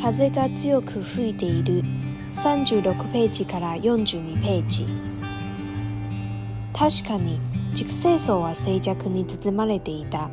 [0.00, 1.82] 風が強く吹いている
[2.32, 4.86] 36ページから42ページ
[6.72, 7.40] 確かに
[7.74, 10.30] 熟成層は静寂に包まれていた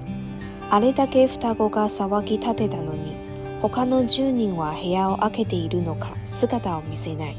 [0.70, 3.16] あれだけ双子が騒ぎ立てたのに
[3.62, 7.38] 他の10人は部屋を開けているのか姿を見せない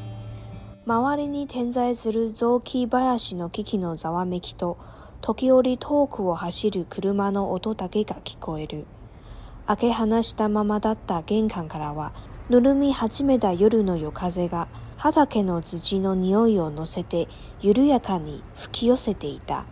[0.84, 4.76] 周りに点在する雑木林の危機のざわめきと
[5.20, 8.86] 時折遠くを走る車の音だけが聞こえる
[9.66, 12.12] 開け放したままだった玄関からは、
[12.48, 17.26] ぬるみ始めた夜の夜風が畑の土の匂いを乗せて
[17.60, 19.66] 緩やかに吹き寄せていた。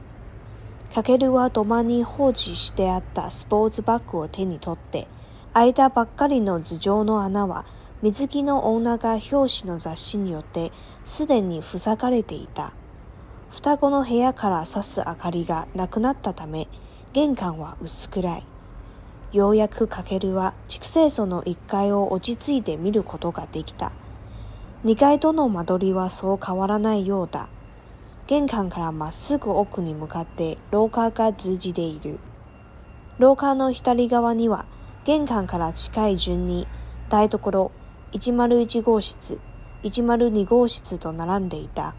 [0.93, 5.07] かけるは土間に放置してあったスポーツバッグを手に取って、
[5.53, 7.65] 開いたばっかりの頭上の穴は
[8.03, 10.73] 水着の女が表紙の雑誌によって
[11.05, 12.75] すでに塞がれていた。
[13.53, 16.67] 双子の部屋から差す明かりがなくなったため、
[17.13, 18.49] 玄関は薄暗い。
[19.37, 23.91] ようやくかけるは畜生層の1階を落ち着いて見ることができた。
[24.85, 27.49] 2階との間取りはそう変わらないようだ。
[28.29, 32.21] 玄関からまっすぐ奥に向かって廊下が通じている。
[33.19, 34.67] 廊下の左側には
[35.05, 36.69] 玄関から近い順に
[37.09, 37.73] 台所、
[38.13, 39.41] 101号室、
[39.83, 41.97] 102号室と並んでいた。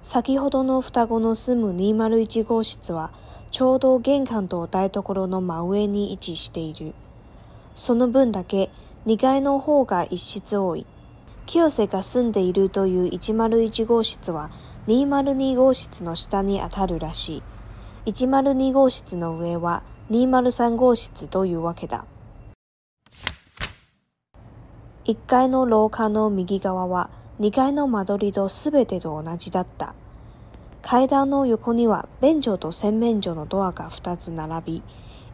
[0.00, 3.12] 先ほどの双子の住む201号室は
[3.50, 6.94] ちょうど玄関と台所の真上に位置している。
[7.74, 8.70] その分だけ
[9.06, 10.86] 2階の方が一室多い。
[11.46, 14.50] 清瀬が住んでいるという101号室は
[14.86, 17.42] 202号室の下にあたるらしい。
[18.10, 22.06] 102号室の上は203号室というわけだ。
[25.06, 29.96] 1階の廊下の右側は2階の間取りと全てと同じだった。
[30.82, 34.82] 階段の横には便所と洗面所のドアが2つ並び、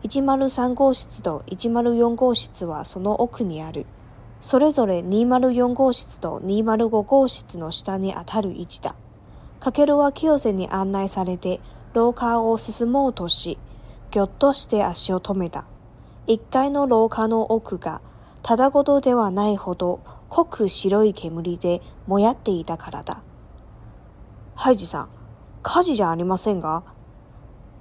[0.03, 3.87] 103号室と104号室はその奥にある。
[4.41, 8.95] それぞれ204号室と205号室の下にあたる位置だ。
[9.61, 11.61] かけるは清瀬に案内されて、
[11.95, 13.59] 廊下を進もうとし、
[14.11, 15.67] ぎょっとして足を止めた。
[16.27, 18.03] 一階の廊下の奥が、
[18.43, 23.23] ただごとではないほど濃く白い煙でもやっていたからだ。
[24.55, 25.09] ハイジさん、
[25.69, 26.85] 火事じゃありませんが。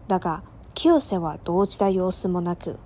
[0.08, 0.42] だが、
[0.74, 2.80] 清瀬は動じた様子もなく、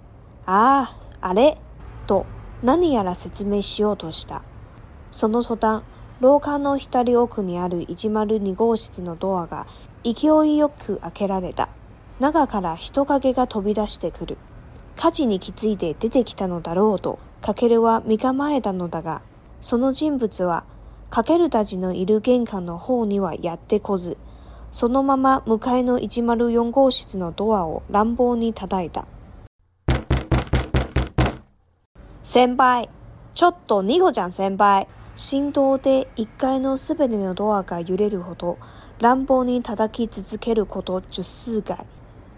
[0.46, 1.58] ああ、あれ、
[2.06, 2.26] と
[2.64, 4.44] 何やら説明しようとした。
[5.09, 5.86] その途端、
[6.20, 9.68] 廊下の左奥にある102号室のドアが
[10.04, 11.70] 勢いよく開けられた。
[12.20, 14.38] 中から人影が飛び出してくる。
[14.98, 19.22] 火事に気づいて出てきたのだろうと、かけるは身構えたのだが、
[19.62, 20.66] その人物は、
[21.09, 24.18] かけるたちのいる玄関の方にはやってこず、
[24.72, 29.07] そのまま向かいの104号室のドアを乱暴に叩いた。
[32.22, 32.90] 先輩、
[33.34, 34.88] ちょっとニコちゃん先輩。
[35.16, 38.58] 振動で1階のすべてのドアが揺れるほど
[39.02, 41.85] 乱暴に叩き続けること十数回。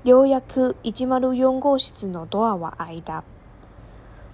[0.03, 3.24] ようやく104号室のドアは開いた。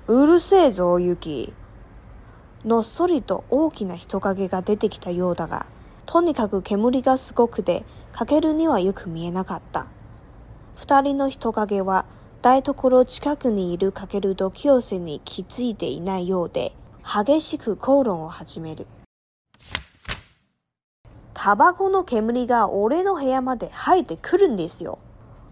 [0.08, 1.54] うるせえぞ、ユキ。
[2.64, 5.66] のっそりと大きな人影が出てきたようだが、
[6.08, 9.88] とにかく煙がすごくて、かけるにはよく見えなかった。
[10.76, 12.06] 二人の人影は、
[12.42, 16.72] 台所近くにいるかけると清瀬に気づいていないようで、
[17.04, 18.88] 激しく口論を始める。
[21.34, 25.00] タバコの煙が俺の部屋まで入ってくるんですよ。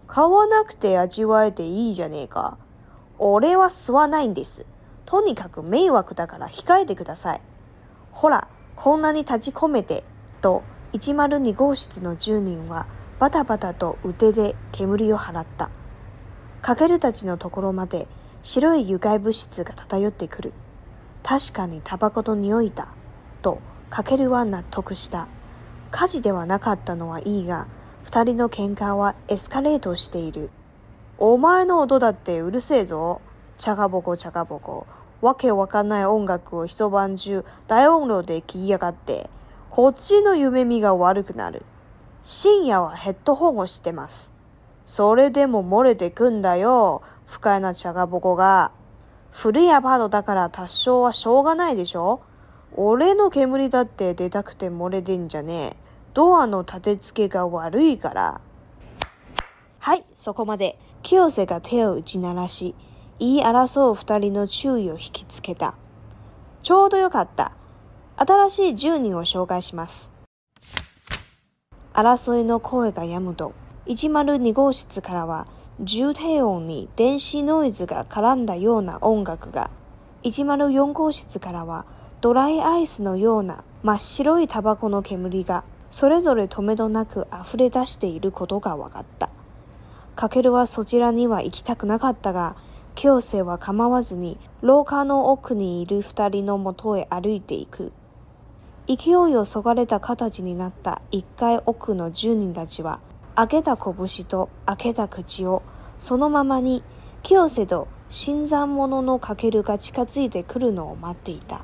[0.06, 2.56] 買わなくて味わえていいじゃねえか。
[3.18, 4.64] 俺は吸わないんです。
[5.04, 7.42] とにかく迷惑だから控えてください。
[8.10, 10.02] ほら、こんなに立ち込めて
[10.40, 12.86] と102号室の10人は
[13.18, 15.70] バタバタと腕で煙を払った。
[16.62, 18.06] かけるたちのところまで
[18.42, 20.52] 白い床外物質が漂ってくる。
[21.22, 22.92] 確かにタバコと匂いだ。
[23.42, 23.58] と、
[23.90, 25.28] かけるは納得した。
[25.90, 27.66] 火事ではなかったのはいいが、
[28.04, 30.50] 二人の喧嘩はエスカレートしている。
[31.18, 33.20] お前の音だってうるせえぞ。
[33.58, 34.86] チャかボコチャかボコ。
[35.22, 39.30] わけわかんない音楽を一晩中大音量で聴きやがって。
[39.76, 41.62] こっちの夢見が悪くなる。
[42.24, 44.32] 深夜はヘッドホンをしてます。
[44.86, 47.02] それでも漏れてくんだよ。
[47.26, 48.72] 不快なちゃがぼこが。
[49.30, 52.22] 古いアパートだから多少はしょうがないでしょ
[52.74, 55.76] 俺の煙だって出たくて漏れてんじゃねえ。
[56.14, 58.40] ドアの立て付けが悪いから。
[59.80, 60.78] はい、そこまで。
[61.02, 62.74] 清瀬が手を打ち鳴らし、
[63.18, 65.74] 言い争う二人の注意を引きつけた。
[66.62, 67.52] ちょうどよかった。
[68.18, 70.10] 新しい10人を紹介します。
[71.92, 73.52] 争いの声が止むと、
[73.86, 75.46] 102号室からは
[75.80, 79.70] 重低音に電子ノイズが絡んだような音楽が、
[80.22, 81.84] 104号室からは
[82.22, 89.28] ドライアイスのような真っ白いタバコの煙がそれぞれ止めどなく溢れ出していることが分かった。
[90.16, 92.56] かけるはそちらには行きたくなかったが、
[92.94, 97.92] 京成は構わずに廊下の奥にいる二人のもとへ歩いていく。
[98.88, 103.00] 勢いをそがれた形になった一階奥の住人たちは、
[103.34, 105.62] 開けた拳と開けた口を
[105.98, 106.82] そのままに
[107.22, 111.62] 清瀬と新参者のかけるが近づいてくるのを待っていた。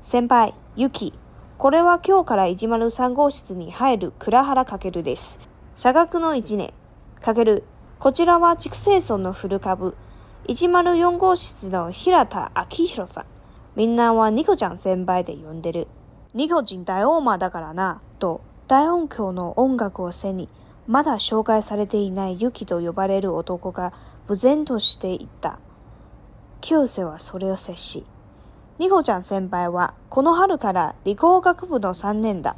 [0.00, 1.12] 先輩、ゆき、
[1.58, 5.38] これは今日から103号室に入る倉原かけるです。
[5.76, 6.72] 社学の一年。
[7.20, 7.64] かける、
[7.98, 9.94] こちらは畜生村の古株。
[10.48, 13.24] 104号室の平田明宏さん。
[13.76, 15.88] みんなはニコちゃん先輩で呼んでる。
[16.36, 20.48] 日本人大王馬だからな、と大音響の音楽を背に、
[20.88, 23.92] まだ紹介されていないユキと呼ばれる男が
[24.28, 25.60] 無然としていった。
[26.60, 28.04] 清瀬はそれを接し、
[28.80, 32.56] ニコちゃん先輩はこの春から理工学部の3年だ。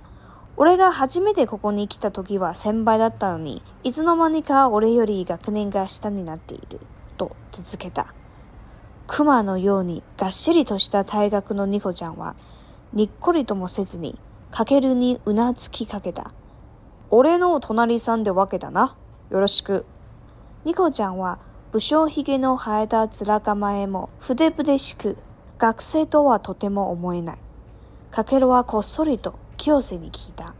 [0.56, 6.80] 俺が初めてここに来た時は先輩だったのに、いつの間にか俺より学年が下になっている。
[7.18, 8.14] と続けた。
[9.06, 12.36] 熊のようにがっしりとした体格のニコちゃんは、
[12.96, 14.18] にっこりともせずに、
[14.50, 16.32] かけるにうなつきかけた。
[17.10, 18.96] 俺の隣さんでわけだな。
[19.30, 19.84] よろしく。
[20.64, 21.38] ニコちゃんは、
[21.72, 25.18] 武将髭の生えた面構えも、ふでぶでしく、
[25.58, 27.38] 学生とはとても思えない。
[28.10, 30.54] かけるはこっそりと、清瀬に聞いた。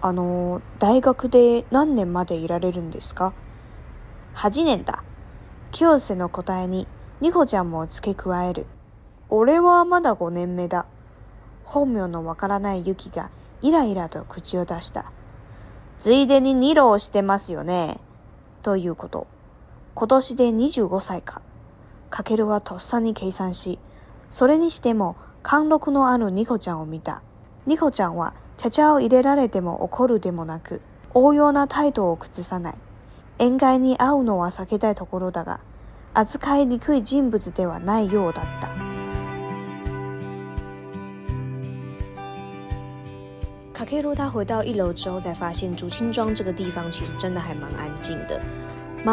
[0.00, 3.34] あの、大学で何年までいられるんですか
[4.36, 5.04] ?8 年だ。
[5.72, 6.86] 清瀬の答えに、
[7.20, 8.64] ニコちゃんも付け加える。
[9.34, 10.84] 俺はまだ5年目だ。
[11.64, 13.30] 本名のわからないユキが
[13.62, 15.10] イライラと口を出した。
[15.98, 17.96] ついでに二郎してますよね。
[18.62, 19.26] ということ。
[19.94, 21.40] 今年で25歳か。
[22.10, 23.78] かけるはとっさに計算し、
[24.28, 27.22] それにしても貫禄のあるニコちゃんを見た。
[27.64, 30.82] ニコちゃんは茶々を入れられても怒るでもなく、
[31.14, 32.74] 応用な態度を崩さない。
[33.38, 35.60] 宴会に会うのは避けたいところだが、
[36.12, 38.81] 扱いにくい人物ではないようだった。
[43.82, 48.40] 卡佩罗他回到一楼之后，才发现竹青庄这个地方其实真的还蛮安静的。
[49.04, 49.12] 这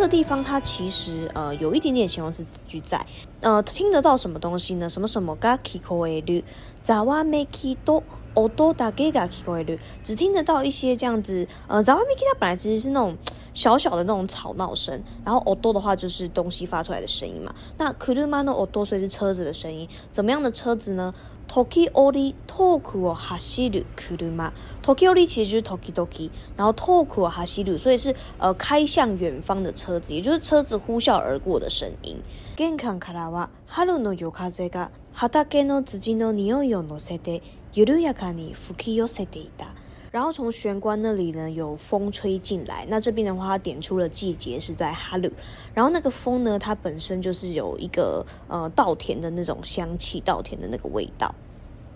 [0.00, 3.00] 个地方它其实呃有一点点形容词句在，
[3.40, 4.86] 呃听得到什么东西呢？
[4.90, 5.34] 什么什么？
[5.40, 7.66] 这个地方它其实呃有一点点形容词句在，呃听得到什么东西呢？
[7.80, 8.23] 什么什么？
[8.36, 9.78] オドタゲが聞こえる。
[10.02, 13.16] 只听得到一些这样子，呃，ざわめき本来其实是那种
[13.54, 15.00] 小小的那种吵闹声。
[15.24, 17.54] 然后オド的话就是东西发出来的声音嘛。
[17.78, 18.54] 那くるまの
[18.84, 21.14] 所以是车子的声音，怎么样的车子呢？
[21.46, 24.52] トキオ u トクオハシルくるま。
[24.82, 32.16] トキオリ其实就是ト o k i 然后トクオハシル，所以是呃开向远方的车子，也就是车子呼啸而过的声音。
[32.56, 37.40] 玄関からは春の夜風が畑の土の匂いを乗せて。
[37.76, 39.74] ゆやかに吹き寄せていた。
[40.12, 42.86] 然后从玄关那里呢，有风吹进来。
[42.88, 45.28] 那这边的话，它点出了季节是在哈鲁。
[45.74, 51.34] 然后那个风呢，它本身就是有一个呃稻田的那种香气，稻田的那个味道。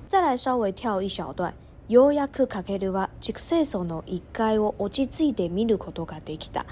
[0.09, 1.55] 再来稍微跳一小段。
[1.89, 6.67] ようやくかけるは熟成草の一階を落ち着いて見ることができた。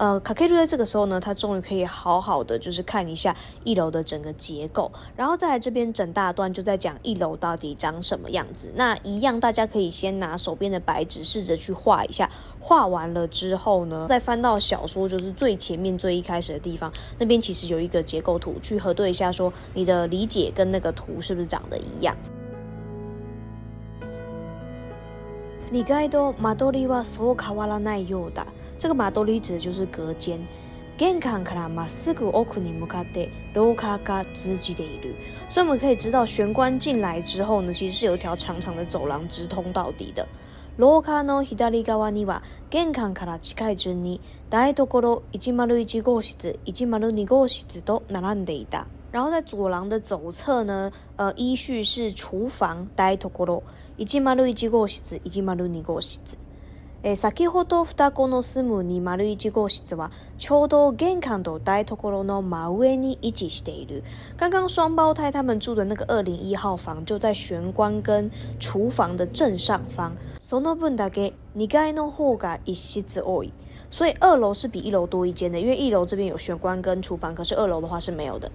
[0.00, 8.70] 呃，卡佩鲁在这个时候呢，他终于可以好好的就是看一下一楼的整个结构，然后再来这边整大段就在讲一楼到底长什么样子。
[8.76, 22.16] 那一样，大家可以先拿手边的白纸试着去画一下，画完了之后呢，再翻到小说就是最前面最一开始的地方，那边其实有一个结构图，去核对一下，说你的理解跟那个图是不是长得一样。
[25.72, 28.44] 二階とマドリはそう変わらないようだ。
[28.76, 30.40] 这个马多里指的就是隔间。
[30.98, 35.16] 玄関からますぐ奥に向かってロカが直線で行く。
[35.48, 40.26] 所以我们可以知道，玄关进来之后呢，其实是有一条长长的走廊直通到底的。
[40.76, 48.88] ロカの左側には玄関から近い順に大所一マ一号室一マ二号室と並んでいた。
[49.12, 53.30] 然后在走廊的左侧呢，呃，依序是厨房大所
[54.00, 56.20] 101号室、102号室。
[57.02, 64.02] えー、先ほど双子の住む201号室は、ちょうど玄関と台所の真上に位置している。
[64.38, 70.16] 刚刚双胞胎他们住的那个201号房就在玄关跟厨房的正上方。
[70.40, 73.52] その分だけ2階の方が一室多い。
[73.90, 78.50] 所以二楼是比一楼多一间的，因为一楼这边有玄关跟厨房，可是二楼的话是没有的。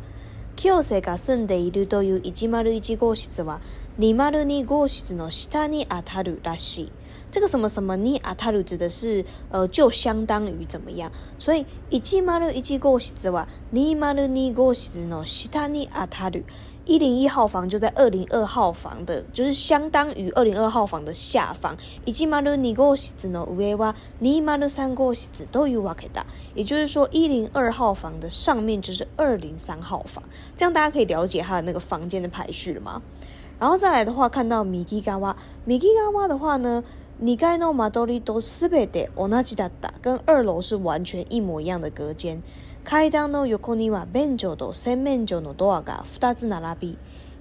[0.57, 3.59] 清瀬が住んでいるという101号室は、
[3.97, 6.91] 尼玛鲁尼戈西子诺西塔尼阿塔鲁拉西，
[7.31, 11.09] 这个什么什么尼阿塔鲁指的是呃，就相当于怎么样？
[11.39, 16.41] 所以一吉马鲁一吉过西之外，尼玛鲁尼过西子诺西塔尼阿塔鲁，
[16.83, 21.77] 一零一号房就在二零二号房的，就是相当于二零二号房的下方。
[22.03, 30.21] 一吉马鲁尼过西子诺乌埃哇，尼玛鲁三戈西子都有瓦克达，也就是说，一零二号房的上面就是二零三号房，
[30.53, 33.01] 这样大家可以了解它的那个房间的排序了吗？
[33.59, 36.83] 然后再来的话，看到米奇嘎瓦，米奇嘎瓦的话呢，
[37.19, 42.41] 你该诺马兜里都四百得我那记得打，跟二楼是完全一模一样的隔间。
[42.83, 46.97] 階段の横には便所と洗面所のドアが二つ並び。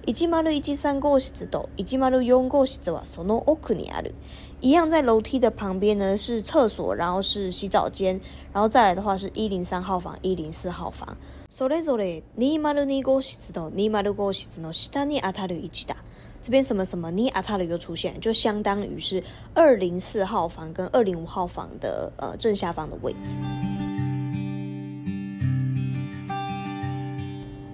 [0.07, 4.15] 一マル一三号室と一マル四号室はその奥にある。
[4.61, 8.19] 一样在楼梯的旁边呢，是厕所，然后是洗澡间，
[8.53, 11.17] 然后再来的话是一零三号房、一零四号房。
[11.49, 15.97] それぞれ二マル号室と二マル号室の下にあたる一だ。
[16.45, 19.23] 这边什么什么尼阿查的又出现，就相当于是
[19.55, 23.39] 二零四号房跟二零五号房的呃正下方的位置。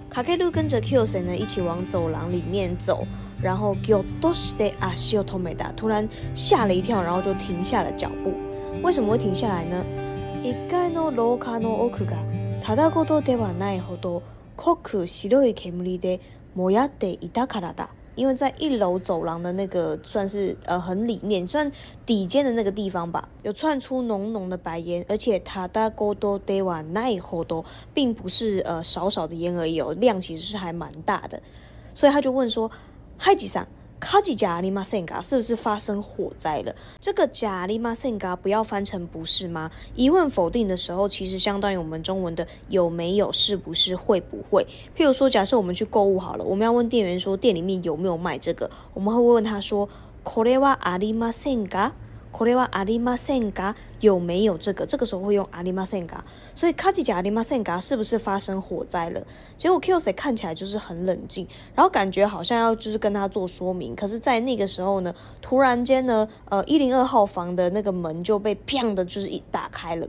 [0.08, 3.06] 卡克鲁跟着 Q 谁呢一起往走廊里面走，
[3.42, 8.32] 然后 a 多 i o t o m e d a 突然吓了一跳，然后就停下了脚步。
[8.82, 9.84] 为什么会停下来呢？
[10.42, 11.12] では
[13.52, 14.22] ないほど
[14.56, 16.20] 濃く白い煙で
[16.54, 17.90] 燃やっていたからだ。
[18.14, 21.70] 因为在一楼走廊的那个算是呃很里面算
[22.04, 27.64] 底尖的那个地方吧，有窜出浓浓的白烟，而且塔大锅多，得瓦奈好多，
[27.94, 31.42] 并不是呃少少的烟而已，量其实是还蛮大的，
[31.94, 32.70] 所以他就问说，
[33.16, 33.66] 嗨吉桑。
[34.04, 36.74] カジジャリマセン是不是发生火灾了？
[36.98, 39.70] 这个ジャリマセン不要翻成不是吗？
[39.94, 44.66] 疑问否定的时候，其实相当于我们中文的有没有、是不是、会不会。
[44.96, 49.88] 譬如说，假设我们去购物好了，我们要问店员说店里面有没有卖这个，我们会问他说、
[50.24, 51.92] これはありませんか？
[52.32, 54.86] これは阿里マセンガ有没有这个？
[54.86, 56.16] 这个时候会用阿里マセンガ，
[56.54, 59.20] 所以カジ家阿里マセンガ是不是发生火灾了？
[59.58, 63.94] 结果 Kyose 看起来就是很冷静，然后感觉好像要就是跟他做说明。
[63.94, 70.08] 可是，在那个时候呢，突然间呢，呃，一零二号房的那个门就被砰的，就是一打开了。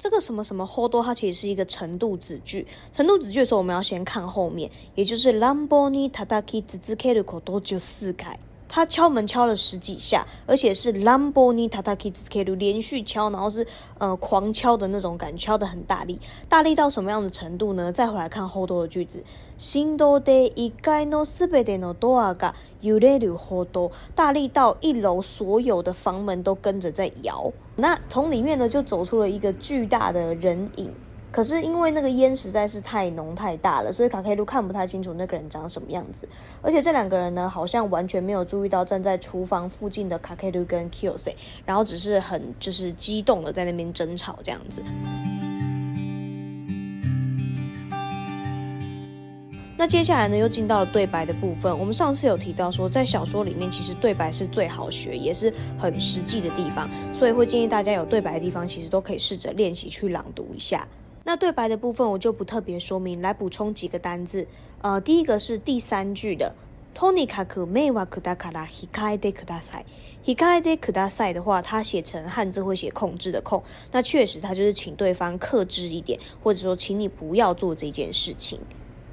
[0.00, 2.64] 这个什么什么好多，它其实是一个程度子句。
[2.94, 8.38] 程度子句的时候，我们要先看后面，也就是ラ a k i z タ z つつけることじゅ就四回。
[8.68, 17.90] 他敲门敲了十几下，而且是 lamboni t a ンボニタタ k ズ r u 连续敲，然后是呃狂敲的那种感觉，敲得很大力，大力到什么样的程度呢？
[17.90, 19.24] 再回来看后头的句子，
[19.56, 30.92] 新多で一階の四階のドアが揺れるほど，大力到一楼所有的房门都跟着在摇，那从里面呢就走出了一个巨大的人影。
[31.30, 36.26] 可是因为那个烟实在是太浓太大了，所以卡卡路看不太清楚那个人长什么样子。
[36.62, 41.34] 而且这两个人呢，好像完全没有注意到站在厨房附近的卡卡路跟 k y o s e
[41.66, 44.82] 然后只是很就是激动的在那边争吵这样子。
[49.76, 51.78] 那接下来呢，又进到了对白的部分。
[51.78, 60.88] 我们上次有提到说，在小说里面其实对白是最好学，也是很实际的地方，所以会建议大家有对白的地方，其实都可以试着练习去朗读一下。
[61.28, 64.48] 那对白的部分，我就不特别说明，来补充几个单字。
[64.80, 66.54] 呃，第一个是第三句的
[66.94, 73.62] “toni kaku me wa kudakara hikai de kudasai”，“hikai de kudasai” 的话，它写成汉字会写“控制”的“控”。
[73.92, 78.58] 那确实，他就是请对方克制一点，或者说，请你不要做这件事情。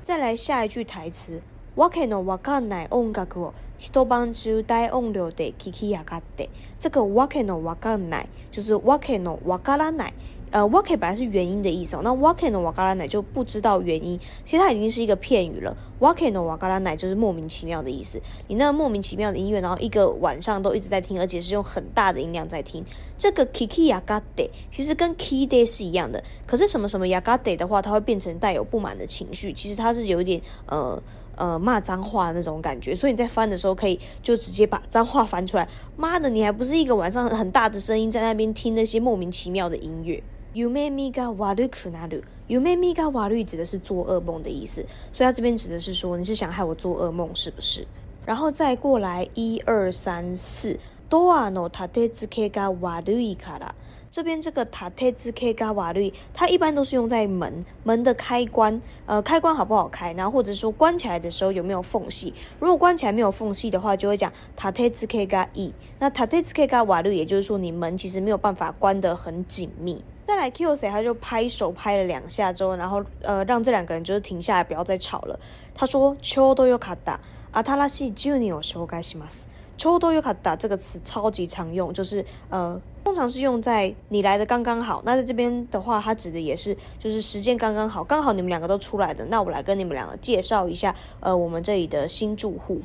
[0.02, 1.42] 再来下一句台词
[1.76, 6.48] ：“wakeno wakarna ongaku hitobanju dai onryo de kikia kate”，
[6.80, 10.10] 这个 “wakeno wakarna” 就是 “wakeno wakarna”。
[10.56, 15.76] 呃，walky 本来是原因的意思，那 walky 的瓦嘎拉奶就不知道原因，其实它已经是一个片语了。
[16.00, 18.22] walky 的瓦嘎拉奶就是莫名其妙的意思。
[18.48, 22.82] 你那莫名其妙的音乐，然后一个晚上都一直在听，而且是用很大的音量在听。
[23.18, 31.04] 这个 kiki ya gade 其实跟 key day 是一样的，可是什么什么 ya gade 的话，它会变成带有不满的情绪，其实它是有一点呃
[31.36, 32.96] 呃骂脏话那种感觉。
[32.96, 35.68] 所以你在翻的时候可以就直接把脏话翻出来。
[35.98, 40.24] 妈的，你还不是一个晚上很大的声音在那边听那些莫名其妙的音乐？
[40.58, 42.08] You make me go 瓦可纳
[42.48, 47.86] y o u m a 指的是做噩梦的意思，所以他这边指的是说你是想害我做噩梦是不是？
[48.26, 53.76] 然后再过来一二三四多啊，a n o t a e t s u k a 卡啦。
[54.10, 60.14] 这边这个塔 a t e t s k e ga 绿，它一般都是用在门门的开关，呃，开关好不好开？
[60.14, 62.34] 然后或者说关起来的时候有没有缝隙？
[62.62, 65.74] 如果关起来没有缝隙的话，就会讲塔 a t k e ga e。
[66.00, 70.02] 那塔 a t k e ga 绿，也就是说你门其实没有办法关得很紧密。
[70.26, 75.40] 再来 Q 谁，他就拍手拍了两下之后，然后呃，让这两个人就是停下来，不要再吵了。
[75.76, 77.20] 他说，秋都有卡达，
[77.52, 79.44] 阿塔拉西タラシ君に私はします。
[79.78, 85.04] ちょうどよかっ这个词超级常用，就是呃，通常是用在你来的刚刚好。
[85.06, 89.26] 那在这边的话，它指的也是，就是时间刚刚好，刚好你们两个都出来的。
[89.26, 92.82] 那我来跟你们两个介绍一下，呃，我们这里的新住户。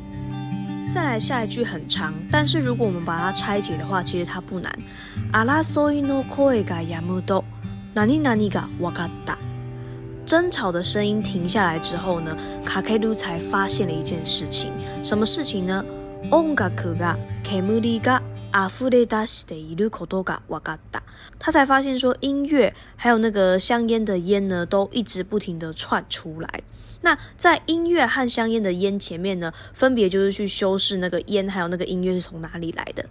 [0.91, 4.71] 再来下一句很长，但是如果我们把它拆解的话，其实它不难。
[5.33, 7.45] 阿拉所以の声がヤムド、
[7.95, 9.39] ナニナニがわかった。
[10.27, 14.73] 争吵的声音停下来之后呢，卡凯鲁才发现了一件事情。
[15.05, 15.85] 什么事情呢？
[16.33, 21.03] オンが来るが、ケムリがアフレダシでイルコドがわかった。
[21.39, 26.63] 他才发现说，音乐还有那个香烟的烟呢，都一直不停的窜出来。
[27.03, 33.05] 那在音乐和香烟的烟前面呢，分别就是去修饰那个烟，还有那个音乐是从哪里来的。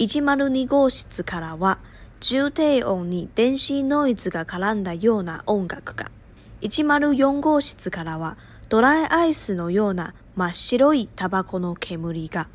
[0.00, 1.78] 102号室からは
[2.20, 6.10] 重低音に電子ノイズが絡んだような音楽が、
[6.62, 8.38] 104号室からは
[8.70, 12.48] ドライアイスのような真っ白いタバコの煙が、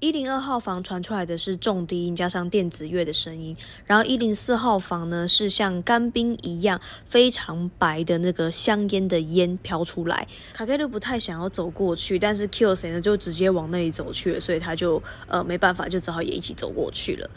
[0.00, 10.26] 一零二号房传出来的是重低音加上电子乐的声音，然后一零四号房呢是像干冰一样非常白的那个香烟的烟飘出来。
[10.52, 17.30] 卡卡路不太想要走过去，但是 Q 谁呢就直接往那里走去了，所以他就呃没办法，就只好也一起走过去了。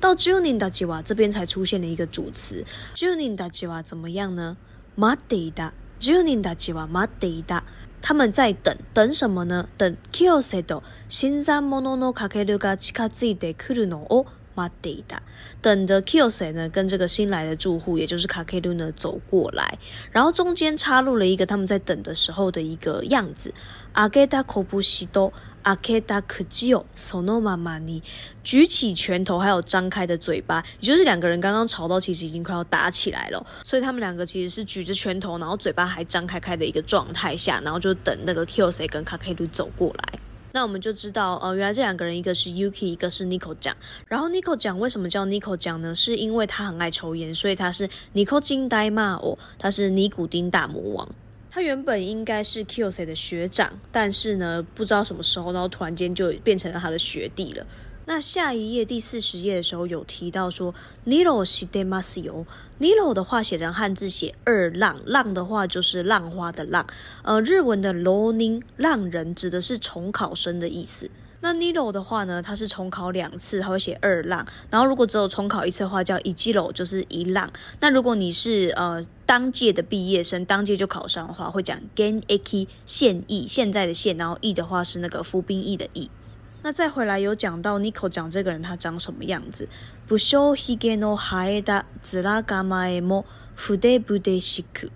[0.00, 2.64] 到 Junin d 吉 q w a 这边才出现了一个主词
[2.94, 4.56] ，Junin d a 怎么样呢？
[4.94, 5.74] 马得达。
[6.04, 7.64] 住人たちは待っていた。
[8.02, 9.66] 他们在等等什么呢？
[9.78, 15.22] 等キオセド新参ものカケルが近づいて来るのを待っていた。
[15.62, 19.78] 等着 o s セ呢跟这个新来的住户，也就是カケル呢走过来，
[20.12, 23.54] 然后中间插入了一个他们在等的时候的一个样子。
[23.94, 25.32] あげたコブシド。
[25.64, 28.02] 阿克达克吉奥索诺玛玛尼
[28.42, 33.46] 举起拳头，还有张开的嘴巴，也就是两个人刚刚吵到，其实已经快要打起来了。
[33.64, 40.18] 所以他们两个其实是举着拳头，然后嘴巴还张开开的一个状态下，然后就等那个 Q C 跟卡卡鲁走过来。
[40.52, 43.74] 那我们就知道，呃，原来这两个人一个是 Yuki，一个是 Nico 酱。
[44.06, 45.94] 然后 Nico 酱为什么叫 Nico 酱呢？
[45.94, 51.08] 是因为他很爱抽烟，所以他是尼 o 丁呆骂我，他是尼古丁大魔王。
[51.54, 57.64] 他原本应该是 k o s e 的学长，但是呢，不知道什么时候，然后突然间就变成了他的学弟了。
[58.06, 60.74] 那下一页第四十页的时候有提到说
[61.06, 62.44] ，Niro 是 d e m a s i o
[62.80, 66.84] n i r o 的话写成汉字写二浪，浪的话就是浪花的浪，
[67.22, 71.08] 呃，日文的 l o n i n 浪人指的是重考生的意思。
[71.44, 74.46] 那 nilo 的话呢，它是重考两次，他会写二浪。
[74.70, 77.52] 然后如果只有重考一次的话，叫一季喽，就是一浪。
[77.80, 86.10] 那如果你是呃当届的毕业生，当届就考上的话，会讲 geneki 现役现在的现，然后 e 的话是那个服兵役的役。
[86.62, 89.68] 那再回来有讲到 nico 讲这个人他长什么样子，
[90.06, 93.24] 不修 hige haeda g no zura 秀 m ゲのハイダ紫拉ガ bude
[93.58, 94.88] s ブデシク。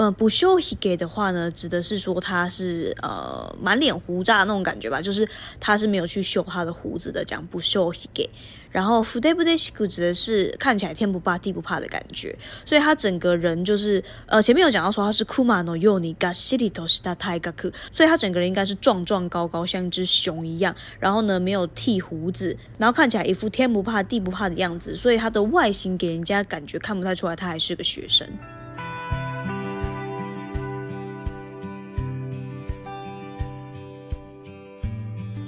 [0.00, 5.28] 呃，不修髭的话呢，指的是说他是呃满脸胡渣那种感觉吧，就是
[5.60, 8.26] 他是没有去修他的胡子的，讲不修髭。
[8.72, 12.34] 然后富态不带髭指的是看起来天不怕地不怕的感觉，
[12.64, 28.26] 所以他整个人就是呃前面有讲到说他是库马诺尤尼 t 西里 a i ga 嘎克，所以他整个人应该是壮壮高高，像一只熊一样，然后呢没有剃胡子，然后看起来一副天不怕地不怕的样子，所以他的外形给人家感觉看不太出来他还是个学生。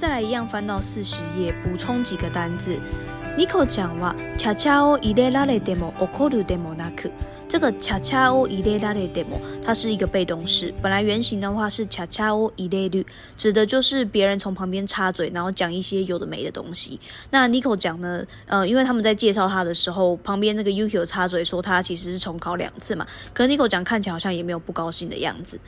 [0.03, 2.77] 再来一样，翻到四十页，补充几个单字。
[3.39, 7.09] Nico 讲了，恰恰哦，伊咧拉咧 demo，我考了 demo 那克。
[7.49, 10.75] 这个恰恰哦，伊咧拉咧 demo，它是一个被动式。
[10.83, 16.99] 本来原型的话是恰恰哦，伊咧律，指的就是别人从旁边插嘴，然后讲一些有的没的东西。
[17.31, 25.61] 那 Nico 讲呢，呃，因为他们在介绍他的时候，旁边那个 UQ 有插嘴说他其实是重考两次嘛，可 Nico 讲看起来好像也没有不高兴的样子。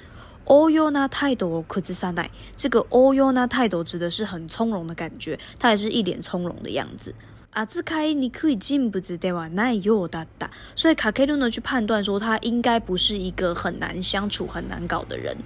[0.47, 7.15] オヨ那態度を口にしな这个オヨ那態度指的是很从容的感觉，他也是一脸从容的样子。
[7.53, 10.51] あ、自開にクイジン不知でわないよだだ。
[10.75, 15.37] 所以卡卡鲁呢去判断说他应该不是一个很难相处、很难搞的人。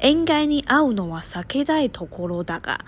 [0.00, 2.78] 应该に会うのは避けたいところだが。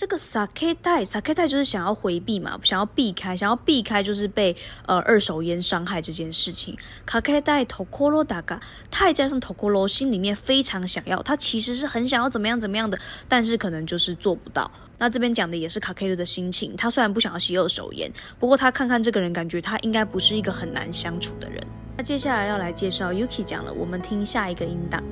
[0.00, 6.74] 这个 Saketai Saketai 就是想要回避嘛，想要避开，想要避开就是被呃二手烟伤害这件事情。
[7.06, 8.58] Kaketai t o k o r o Daga，
[8.90, 14.70] 泰加上 t o k o r o 心里面非常想要，他其实是很想要怎么样怎么样的，但是可能就是做不到。
[14.96, 21.62] 那这边讲的也是 k a k e 的心情，他虽然不想要吸二手烟，不过他看看这个人，感觉他应该不是一个很难相处的人。
[21.98, 25.04] 那接下来要来介绍 Yuki 讲了，我们听下一个音档。